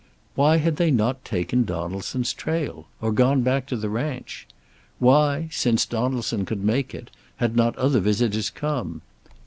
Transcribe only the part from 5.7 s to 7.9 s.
Donaldson could make it, had not